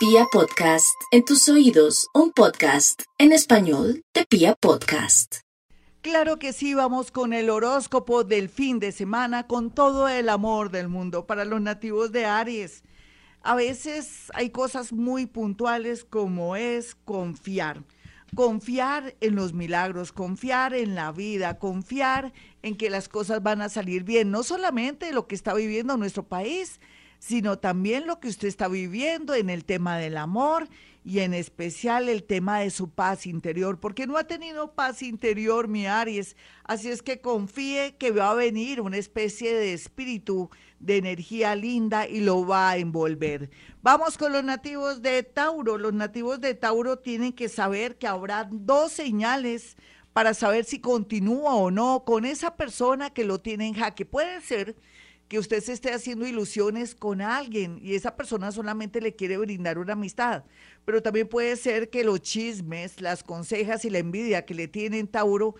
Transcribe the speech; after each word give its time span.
Pia 0.00 0.24
Podcast, 0.32 0.98
en 1.10 1.26
tus 1.26 1.46
oídos, 1.50 2.08
un 2.14 2.32
podcast 2.32 3.02
en 3.18 3.32
español 3.32 4.02
de 4.14 4.24
Pia 4.24 4.54
Podcast. 4.58 5.40
Claro 6.00 6.38
que 6.38 6.54
sí, 6.54 6.72
vamos 6.72 7.10
con 7.10 7.34
el 7.34 7.50
horóscopo 7.50 8.24
del 8.24 8.48
fin 8.48 8.78
de 8.78 8.92
semana 8.92 9.46
con 9.46 9.70
todo 9.70 10.08
el 10.08 10.30
amor 10.30 10.70
del 10.70 10.88
mundo 10.88 11.26
para 11.26 11.44
los 11.44 11.60
nativos 11.60 12.12
de 12.12 12.24
Aries. 12.24 12.82
A 13.42 13.54
veces 13.54 14.32
hay 14.32 14.48
cosas 14.48 14.94
muy 14.94 15.26
puntuales 15.26 16.04
como 16.04 16.56
es 16.56 16.94
confiar. 16.94 17.84
Confiar 18.34 19.14
en 19.20 19.34
los 19.34 19.52
milagros, 19.52 20.12
confiar 20.12 20.72
en 20.72 20.94
la 20.94 21.12
vida, 21.12 21.58
confiar 21.58 22.32
en 22.62 22.74
que 22.74 22.88
las 22.88 23.10
cosas 23.10 23.42
van 23.42 23.60
a 23.60 23.68
salir 23.68 24.04
bien, 24.04 24.30
no 24.30 24.44
solamente 24.44 25.12
lo 25.12 25.26
que 25.26 25.34
está 25.34 25.52
viviendo 25.52 25.98
nuestro 25.98 26.22
país, 26.22 26.80
sino 27.20 27.58
también 27.58 28.06
lo 28.06 28.18
que 28.18 28.28
usted 28.28 28.48
está 28.48 28.66
viviendo 28.66 29.34
en 29.34 29.50
el 29.50 29.64
tema 29.64 29.98
del 29.98 30.16
amor 30.16 30.68
y 31.04 31.20
en 31.20 31.32
especial 31.32 32.08
el 32.08 32.24
tema 32.24 32.60
de 32.60 32.70
su 32.70 32.90
paz 32.90 33.26
interior, 33.26 33.78
porque 33.78 34.06
no 34.06 34.16
ha 34.18 34.24
tenido 34.24 34.74
paz 34.74 35.02
interior 35.02 35.68
mi 35.68 35.86
Aries, 35.86 36.36
así 36.64 36.88
es 36.88 37.02
que 37.02 37.20
confíe 37.20 37.96
que 37.96 38.10
va 38.10 38.30
a 38.30 38.34
venir 38.34 38.80
una 38.80 38.96
especie 38.96 39.54
de 39.54 39.72
espíritu 39.72 40.50
de 40.78 40.96
energía 40.96 41.54
linda 41.54 42.08
y 42.08 42.20
lo 42.20 42.46
va 42.46 42.70
a 42.70 42.78
envolver. 42.78 43.50
Vamos 43.82 44.16
con 44.16 44.32
los 44.32 44.42
nativos 44.42 45.02
de 45.02 45.22
Tauro. 45.22 45.78
Los 45.78 45.92
nativos 45.92 46.40
de 46.40 46.54
Tauro 46.54 46.98
tienen 46.98 47.32
que 47.32 47.48
saber 47.48 47.96
que 47.98 48.06
habrá 48.06 48.48
dos 48.50 48.92
señales 48.92 49.76
para 50.14 50.34
saber 50.34 50.64
si 50.64 50.80
continúa 50.80 51.54
o 51.54 51.70
no 51.70 52.04
con 52.04 52.24
esa 52.24 52.56
persona 52.56 53.10
que 53.10 53.24
lo 53.24 53.40
tiene 53.40 53.66
en 53.68 53.74
jaque. 53.74 54.04
Puede 54.04 54.40
ser 54.40 54.74
que 55.30 55.38
usted 55.38 55.62
se 55.62 55.72
esté 55.72 55.92
haciendo 55.92 56.26
ilusiones 56.26 56.96
con 56.96 57.20
alguien 57.20 57.78
y 57.80 57.94
esa 57.94 58.16
persona 58.16 58.50
solamente 58.50 59.00
le 59.00 59.14
quiere 59.14 59.38
brindar 59.38 59.78
una 59.78 59.92
amistad. 59.92 60.42
Pero 60.84 61.02
también 61.02 61.28
puede 61.28 61.54
ser 61.54 61.88
que 61.88 62.02
los 62.02 62.20
chismes, 62.20 63.00
las 63.00 63.22
consejas 63.22 63.84
y 63.84 63.90
la 63.90 64.00
envidia 64.00 64.44
que 64.44 64.54
le 64.54 64.66
tienen 64.66 65.06
Tauro 65.06 65.54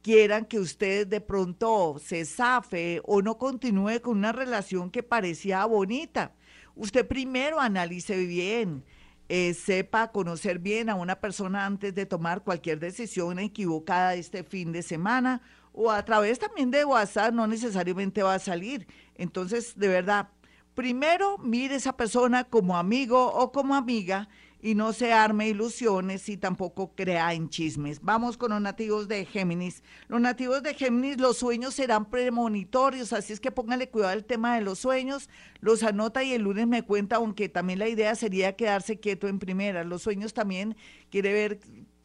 quieran 0.00 0.44
que 0.44 0.60
usted 0.60 1.08
de 1.08 1.20
pronto 1.20 1.96
se 1.98 2.24
zafe 2.24 3.00
o 3.02 3.20
no 3.20 3.36
continúe 3.36 4.00
con 4.00 4.16
una 4.16 4.30
relación 4.30 4.92
que 4.92 5.02
parecía 5.02 5.64
bonita. 5.64 6.32
Usted 6.76 7.04
primero 7.04 7.58
analice 7.58 8.16
bien, 8.26 8.84
eh, 9.28 9.54
sepa 9.54 10.12
conocer 10.12 10.58
bien 10.58 10.88
a 10.88 10.94
una 10.94 11.20
persona 11.20 11.66
antes 11.66 11.94
de 11.94 12.06
tomar 12.06 12.42
cualquier 12.42 12.78
decisión 12.78 13.38
equivocada 13.38 14.14
este 14.14 14.44
fin 14.44 14.72
de 14.72 14.82
semana 14.82 15.42
o 15.72 15.90
a 15.90 16.04
través 16.04 16.38
también 16.38 16.70
de 16.70 16.84
WhatsApp, 16.84 17.34
no 17.34 17.46
necesariamente 17.46 18.22
va 18.22 18.34
a 18.34 18.38
salir. 18.38 18.86
Entonces, 19.14 19.78
de 19.78 19.88
verdad, 19.88 20.28
primero 20.74 21.38
mire 21.38 21.74
esa 21.74 21.96
persona 21.96 22.44
como 22.44 22.76
amigo 22.76 23.32
o 23.32 23.52
como 23.52 23.74
amiga 23.74 24.28
y 24.66 24.74
no 24.74 24.92
se 24.92 25.12
arme 25.12 25.48
ilusiones 25.48 26.28
y 26.28 26.36
tampoco 26.36 26.92
crea 26.96 27.32
en 27.32 27.48
chismes. 27.48 28.00
Vamos 28.02 28.36
con 28.36 28.50
los 28.50 28.60
nativos 28.60 29.06
de 29.06 29.24
Géminis. 29.24 29.84
Los 30.08 30.20
nativos 30.20 30.60
de 30.64 30.74
Géminis, 30.74 31.20
los 31.20 31.36
sueños 31.36 31.74
serán 31.74 32.10
premonitorios, 32.10 33.12
así 33.12 33.32
es 33.32 33.38
que 33.38 33.52
póngale 33.52 33.90
cuidado 33.90 34.12
al 34.12 34.24
tema 34.24 34.56
de 34.56 34.62
los 34.62 34.80
sueños, 34.80 35.30
los 35.60 35.84
anota 35.84 36.24
y 36.24 36.32
el 36.32 36.42
lunes 36.42 36.66
me 36.66 36.82
cuenta, 36.82 37.14
aunque 37.14 37.48
también 37.48 37.78
la 37.78 37.88
idea 37.88 38.16
sería 38.16 38.56
quedarse 38.56 38.98
quieto 38.98 39.28
en 39.28 39.38
primera. 39.38 39.84
Los 39.84 40.02
sueños 40.02 40.34
también 40.34 40.76
quiere 41.10 41.32
ver 41.32 41.60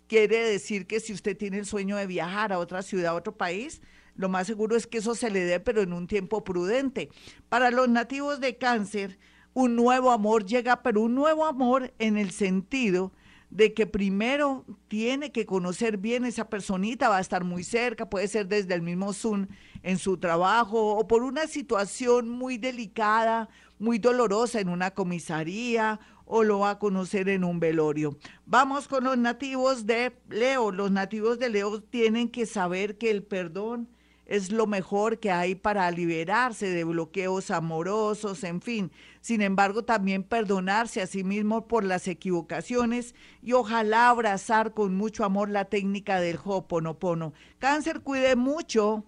quiere 0.06 0.38
decir 0.38 0.86
que 0.86 1.00
si 1.00 1.14
usted 1.14 1.36
tiene 1.36 1.58
el 1.58 1.66
sueño 1.66 1.98
de 1.98 2.06
viajar 2.06 2.54
a 2.54 2.60
otra 2.60 2.84
ciudad, 2.84 3.14
a 3.14 3.16
otro 3.16 3.36
país, 3.36 3.82
lo 4.16 4.30
más 4.30 4.46
seguro 4.46 4.76
es 4.76 4.86
que 4.86 5.00
eso 5.00 5.16
se 5.16 5.32
le 5.32 5.40
dé, 5.40 5.60
pero 5.60 5.82
en 5.82 5.94
un 5.94 6.06
tiempo 6.06 6.44
prudente. 6.44 7.10
Para 7.50 7.72
los 7.72 7.90
nativos 7.90 8.40
de 8.40 8.58
cáncer, 8.58 9.18
un 9.54 9.76
nuevo 9.76 10.12
amor 10.12 10.46
llega, 10.46 10.82
pero 10.82 11.02
un 11.02 11.16
nuevo 11.16 11.46
amor 11.46 11.94
en 12.00 12.18
el 12.18 12.32
sentido 12.32 13.12
de 13.50 13.74
que 13.74 13.86
primero 13.86 14.66
tiene 14.88 15.32
que 15.32 15.46
conocer 15.46 15.98
bien 15.98 16.24
esa 16.24 16.50
personita, 16.50 17.10
va 17.10 17.18
a 17.18 17.22
estar 17.22 17.44
muy 17.44 17.64
cerca, 17.64 18.10
puede 18.10 18.30
ser 18.30 18.48
desde 18.48 18.74
el 18.74 18.82
mismo 18.82 19.12
Zoom 19.12 19.48
en 19.84 19.98
su 19.98 20.18
trabajo 20.18 20.96
o 20.96 21.06
por 21.06 21.24
una 21.24 21.48
situación 21.48 22.30
muy 22.30 22.58
delicada, 22.58 23.50
muy 23.78 24.00
dolorosa 24.00 24.62
en 24.62 24.70
una 24.70 24.92
comisaría 24.92 26.00
o 26.26 26.44
lo 26.44 26.60
va 26.60 26.72
a 26.72 26.80
conocer 26.80 27.28
en 27.28 27.44
un 27.44 27.60
velorio. 27.60 28.18
Vamos 28.46 28.88
con 28.88 29.04
los 29.04 29.18
nativos 29.18 29.86
de 29.86 30.14
Leo. 30.30 30.72
Los 30.72 30.90
nativos 30.90 31.38
de 31.40 31.50
Leo 31.50 31.82
tienen 31.82 32.30
que 32.30 32.46
saber 32.46 32.98
que 32.98 33.12
el 33.12 33.22
perdón 33.22 33.90
es 34.32 34.50
lo 34.50 34.66
mejor 34.66 35.20
que 35.20 35.30
hay 35.30 35.56
para 35.56 35.92
liberarse 35.92 36.70
de 36.70 36.86
bloqueos 36.86 37.52
amorosos, 37.52 38.46
en 38.46 38.62
fin. 38.62 38.90
Sin 39.20 39.42
embargo, 39.42 39.84
también 39.84 40.24
perdonarse 40.24 41.02
a 41.02 41.08
sí 41.08 41.26
mismo 41.26 41.68
por 41.68 41.84
las 41.84 42.08
equivocaciones 42.08 43.14
y 43.42 43.52
ojalá 43.52 44.08
abrazar 44.08 44.74
con 44.74 44.96
mucho 44.96 45.26
amor 45.26 45.50
la 45.50 45.66
técnica 45.66 46.22
del 46.22 46.40
Ho'oponopono. 46.42 47.34
Cáncer, 47.60 48.04
cuide 48.04 48.38
mucho 48.38 49.04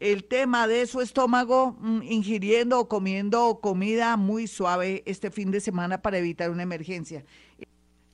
el 0.00 0.24
tema 0.24 0.66
de 0.66 0.88
su 0.88 1.00
estómago 1.00 1.76
mm, 1.78 2.02
ingiriendo 2.02 2.80
o 2.80 2.88
comiendo 2.88 3.60
comida 3.60 4.16
muy 4.16 4.48
suave 4.48 5.04
este 5.06 5.30
fin 5.30 5.52
de 5.52 5.60
semana 5.60 6.02
para 6.02 6.18
evitar 6.18 6.50
una 6.50 6.64
emergencia. 6.64 7.24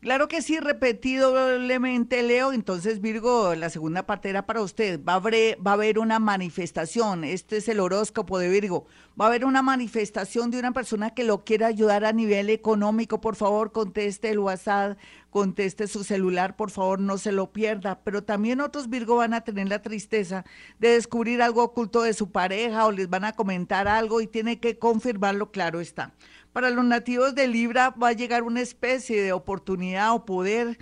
Claro 0.02 0.26
que 0.26 0.42
sí, 0.42 0.58
repetidamente 0.58 2.24
Leo, 2.24 2.52
entonces 2.52 3.00
Virgo, 3.00 3.54
la 3.54 3.70
segunda 3.70 4.04
parte 4.04 4.30
era 4.30 4.46
para 4.46 4.60
usted. 4.60 5.00
Va 5.04 5.12
a, 5.12 5.16
haber, 5.16 5.64
va 5.64 5.70
a 5.70 5.74
haber 5.74 6.00
una 6.00 6.18
manifestación, 6.18 7.22
este 7.22 7.58
es 7.58 7.68
el 7.68 7.78
horóscopo 7.78 8.41
de 8.41 8.48
Virgo, 8.48 8.84
va 9.18 9.26
a 9.26 9.28
haber 9.28 9.44
una 9.44 9.62
manifestación 9.62 10.50
de 10.50 10.58
una 10.58 10.72
persona 10.72 11.10
que 11.10 11.22
lo 11.22 11.44
quiera 11.44 11.68
ayudar 11.68 12.04
a 12.04 12.12
nivel 12.12 12.50
económico. 12.50 13.20
Por 13.20 13.36
favor, 13.36 13.70
conteste 13.70 14.30
el 14.30 14.41
WhatsApp, 14.41 14.98
conteste 15.30 15.86
su 15.86 16.02
celular, 16.02 16.56
por 16.56 16.72
favor, 16.72 16.98
no 16.98 17.16
se 17.16 17.30
lo 17.30 17.52
pierda. 17.52 18.00
Pero 18.02 18.24
también 18.24 18.60
otros 18.60 18.91
Virgo 18.91 19.14
van 19.16 19.34
a 19.34 19.42
tener 19.42 19.68
la 19.68 19.82
tristeza 19.82 20.44
de 20.80 20.88
descubrir 20.88 21.41
algo 21.42 21.62
oculto 21.62 22.02
de 22.02 22.12
su 22.12 22.32
pareja 22.32 22.86
o 22.86 22.91
les 22.91 23.08
van 23.08 23.24
a 23.24 23.34
comentar 23.34 23.86
algo 23.86 24.20
y 24.20 24.26
tiene 24.26 24.58
que 24.58 24.80
confirmarlo, 24.80 25.52
claro 25.52 25.80
está. 25.80 26.12
Para 26.52 26.68
los 26.68 26.84
nativos 26.84 27.34
de 27.34 27.48
Libra 27.48 27.90
va 27.90 28.08
a 28.08 28.12
llegar 28.12 28.42
una 28.42 28.60
especie 28.60 29.22
de 29.22 29.32
oportunidad 29.32 30.12
o 30.12 30.26
poder 30.26 30.78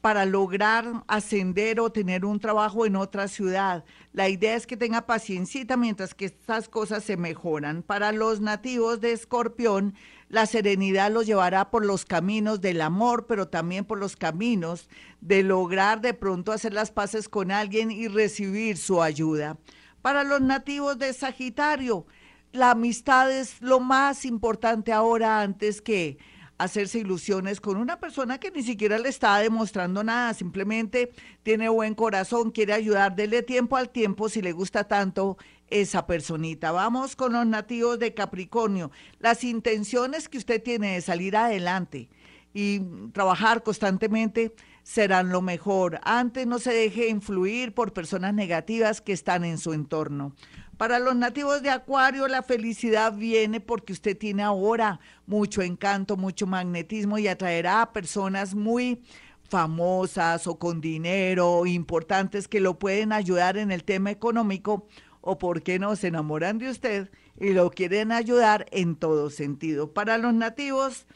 para 0.00 0.26
lograr 0.26 1.04
ascender 1.06 1.78
o 1.78 1.92
tener 1.92 2.24
un 2.24 2.40
trabajo 2.40 2.86
en 2.86 2.96
otra 2.96 3.28
ciudad. 3.28 3.84
La 4.12 4.28
idea 4.28 4.56
es 4.56 4.66
que 4.66 4.76
tenga 4.76 5.06
paciencia 5.06 5.76
mientras 5.76 6.12
que 6.12 6.24
estas 6.24 6.68
cosas 6.68 7.04
se 7.04 7.16
mejoran. 7.16 7.84
Para 7.84 8.10
los 8.10 8.40
nativos 8.40 9.00
de 9.00 9.12
Escorpión, 9.12 9.94
la 10.28 10.46
serenidad 10.46 11.12
los 11.12 11.24
llevará 11.24 11.70
por 11.70 11.86
los 11.86 12.04
caminos 12.04 12.60
del 12.60 12.80
amor, 12.80 13.26
pero 13.28 13.46
también 13.46 13.84
por 13.84 13.98
los 13.98 14.16
caminos 14.16 14.88
de 15.20 15.44
lograr 15.44 16.00
de 16.00 16.14
pronto 16.14 16.50
hacer 16.50 16.72
las 16.72 16.90
paces 16.90 17.28
con 17.28 17.52
alguien 17.52 17.92
y 17.92 18.08
recibir 18.08 18.78
su 18.78 19.00
ayuda. 19.00 19.56
Para 20.02 20.24
los 20.24 20.40
nativos 20.40 20.98
de 20.98 21.12
Sagitario, 21.12 22.06
la 22.52 22.72
amistad 22.72 23.30
es 23.32 23.60
lo 23.60 23.80
más 23.80 24.24
importante 24.24 24.92
ahora 24.92 25.40
antes 25.40 25.80
que 25.80 26.18
hacerse 26.58 26.98
ilusiones 26.98 27.60
con 27.60 27.76
una 27.76 27.98
persona 27.98 28.38
que 28.38 28.50
ni 28.50 28.62
siquiera 28.62 28.98
le 28.98 29.08
está 29.08 29.38
demostrando 29.38 30.04
nada, 30.04 30.32
simplemente 30.32 31.12
tiene 31.42 31.68
buen 31.68 31.94
corazón, 31.94 32.52
quiere 32.52 32.72
ayudar, 32.72 33.16
dele 33.16 33.42
tiempo 33.42 33.76
al 33.76 33.90
tiempo 33.90 34.28
si 34.28 34.42
le 34.42 34.52
gusta 34.52 34.84
tanto 34.84 35.38
esa 35.68 36.06
personita. 36.06 36.70
Vamos 36.70 37.16
con 37.16 37.32
los 37.32 37.46
nativos 37.46 37.98
de 37.98 38.14
Capricornio. 38.14 38.92
Las 39.18 39.42
intenciones 39.42 40.28
que 40.28 40.38
usted 40.38 40.62
tiene 40.62 40.94
de 40.94 41.00
salir 41.00 41.36
adelante 41.36 42.08
y 42.54 42.80
trabajar 43.12 43.62
constantemente 43.62 44.54
serán 44.82 45.30
lo 45.30 45.42
mejor. 45.42 46.00
Antes 46.04 46.46
no 46.46 46.58
se 46.58 46.72
deje 46.72 47.08
influir 47.08 47.72
por 47.72 47.92
personas 47.92 48.34
negativas 48.34 49.00
que 49.00 49.12
están 49.12 49.44
en 49.44 49.58
su 49.58 49.72
entorno. 49.72 50.34
Para 50.76 50.98
los 50.98 51.14
nativos 51.14 51.62
de 51.62 51.70
Acuario, 51.70 52.26
la 52.28 52.42
felicidad 52.42 53.12
viene 53.12 53.60
porque 53.60 53.92
usted 53.92 54.16
tiene 54.16 54.42
ahora 54.42 55.00
mucho 55.26 55.62
encanto, 55.62 56.16
mucho 56.16 56.46
magnetismo 56.46 57.18
y 57.18 57.28
atraerá 57.28 57.82
a 57.82 57.92
personas 57.92 58.54
muy 58.54 59.02
famosas 59.48 60.46
o 60.46 60.58
con 60.58 60.80
dinero, 60.80 61.66
importantes 61.66 62.48
que 62.48 62.58
lo 62.58 62.78
pueden 62.78 63.12
ayudar 63.12 63.58
en 63.58 63.70
el 63.70 63.84
tema 63.84 64.10
económico 64.10 64.88
o, 65.20 65.38
¿por 65.38 65.62
qué 65.62 65.78
no?, 65.78 65.94
se 65.94 66.08
enamoran 66.08 66.58
de 66.58 66.70
usted 66.70 67.10
y 67.38 67.50
lo 67.50 67.70
quieren 67.70 68.10
ayudar 68.10 68.66
en 68.72 68.96
todo 68.96 69.30
sentido. 69.30 69.92
Para 69.92 70.18
los 70.18 70.34
nativos 70.34 71.06